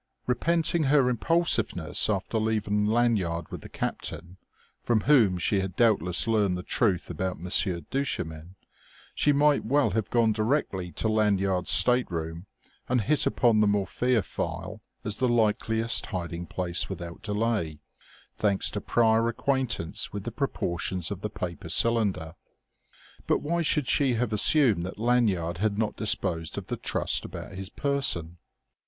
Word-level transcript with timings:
Repenting 0.25 0.85
her 0.85 1.09
impulsiveness, 1.11 2.09
after 2.09 2.39
leaving 2.39 2.87
Lanyard 2.87 3.47
with 3.51 3.61
the 3.61 3.69
captain, 3.69 4.37
from 4.83 5.01
whom 5.01 5.37
she 5.37 5.59
had 5.59 5.75
doubtless 5.75 6.25
learned 6.25 6.57
the 6.57 6.63
truth 6.63 7.11
about 7.11 7.39
"Monsieur 7.39 7.81
Duchemin," 7.81 8.55
she 9.13 9.31
might 9.31 9.63
well 9.63 9.91
have 9.91 10.09
gone 10.09 10.31
directly 10.31 10.91
to 10.93 11.07
Lanyard's 11.07 11.69
stateroom 11.69 12.47
and 12.89 13.01
hit 13.01 13.27
upon 13.27 13.59
the 13.59 13.67
morphia 13.67 14.23
phial 14.23 14.81
as 15.03 15.17
the 15.17 15.29
likeliest 15.29 16.07
hiding 16.07 16.47
place 16.47 16.89
without 16.89 17.21
delay, 17.21 17.79
thanks 18.33 18.71
to 18.71 18.81
prior 18.81 19.27
acquaintance 19.27 20.11
with 20.11 20.23
the 20.23 20.31
proportions 20.31 21.11
of 21.11 21.21
the 21.21 21.29
paper 21.29 21.69
cylinder. 21.69 22.33
But 23.27 23.43
why 23.43 23.61
should 23.61 23.87
she 23.87 24.15
have 24.15 24.33
assumed 24.33 24.81
that 24.81 24.97
Lanyard 24.97 25.59
had 25.59 25.77
not 25.77 25.95
disposed 25.95 26.57
of 26.57 26.65
the 26.69 26.77
trust 26.77 27.23
about 27.23 27.51
his 27.51 27.69
person? 27.69 28.39